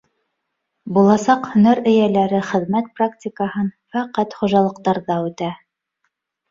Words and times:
Буласаҡ 0.97 1.45
һөнәр 1.51 1.83
эйәләре 1.91 2.41
хеҙмәт 2.53 2.91
практикаһын 3.01 3.71
фәҡәт 3.97 4.37
хужалыҡтарҙа 4.43 5.25
үтә. 5.31 5.57